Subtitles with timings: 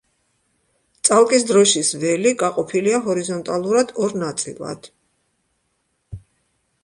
[1.09, 4.89] წალკის დროშის ველი გაყოფილია ჰორიზონტალურად ორ ნაწილად.